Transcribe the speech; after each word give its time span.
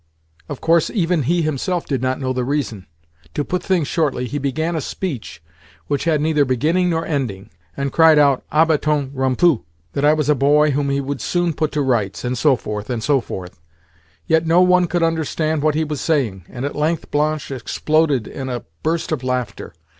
Of 0.49 0.61
course 0.61 0.89
even 0.89 1.21
he 1.21 1.43
himself 1.43 1.85
did 1.85 2.01
not 2.01 2.19
know 2.19 2.33
the 2.33 2.43
reason. 2.43 2.87
To 3.35 3.43
put 3.45 3.61
things 3.61 3.87
shortly, 3.87 4.25
he 4.25 4.39
began 4.39 4.75
a 4.75 4.81
speech 4.81 5.43
which 5.85 6.05
had 6.05 6.19
neither 6.21 6.43
beginning 6.43 6.89
nor 6.89 7.05
ending, 7.05 7.51
and 7.77 7.91
cried 7.93 8.17
out, 8.17 8.43
à 8.51 8.65
bâtons 8.65 9.11
rompus, 9.13 9.59
that 9.93 10.03
I 10.03 10.13
was 10.13 10.27
a 10.27 10.33
boy 10.33 10.71
whom 10.71 10.89
he 10.89 10.99
would 10.99 11.21
soon 11.21 11.53
put 11.53 11.71
to 11.73 11.83
rights—and 11.83 12.35
so 12.35 12.55
forth, 12.55 12.89
and 12.89 13.03
so 13.03 13.21
forth. 13.21 13.61
Yet 14.25 14.47
no 14.47 14.63
one 14.63 14.87
could 14.87 15.03
understand 15.03 15.61
what 15.61 15.75
he 15.75 15.83
was 15.83 16.01
saying, 16.01 16.45
and 16.49 16.65
at 16.65 16.75
length 16.75 17.11
Blanche 17.11 17.51
exploded 17.51 18.25
in 18.25 18.49
a 18.49 18.63
burst 18.81 19.11
of 19.11 19.23
laughter. 19.23 19.71